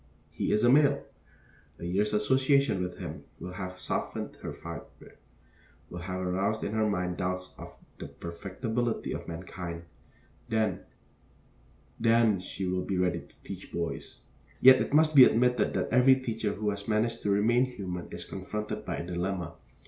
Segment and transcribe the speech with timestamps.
[0.31, 1.03] He is a male.
[1.77, 5.17] A year's association with him will have softened her fibre,
[5.91, 9.83] will have aroused in her mind doubts of the perfectibility of mankind.
[10.49, 10.79] Then,
[11.99, 14.23] then she will be ready to teach boys.
[14.59, 18.25] Yet it must be admitted that every teacher who has managed to remain human is
[18.25, 19.53] confronted by a dilemma.